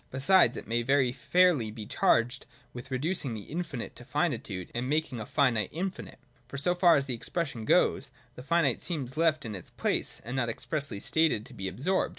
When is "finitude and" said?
4.03-4.89